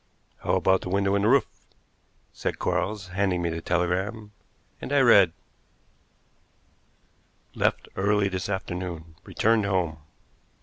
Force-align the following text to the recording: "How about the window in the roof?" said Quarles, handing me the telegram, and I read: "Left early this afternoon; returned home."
"How 0.39 0.55
about 0.55 0.81
the 0.81 0.89
window 0.89 1.13
in 1.13 1.21
the 1.21 1.27
roof?" 1.27 1.47
said 2.33 2.57
Quarles, 2.57 3.09
handing 3.09 3.43
me 3.43 3.49
the 3.51 3.61
telegram, 3.61 4.31
and 4.81 4.91
I 4.91 4.99
read: 5.01 5.31
"Left 7.53 7.87
early 7.95 8.27
this 8.27 8.49
afternoon; 8.49 9.13
returned 9.25 9.65
home." 9.67 9.99